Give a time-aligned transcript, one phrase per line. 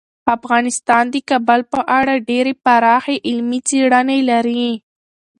[0.35, 4.67] افغانستان د کابل په اړه ډیرې پراخې علمي څېړنې لري.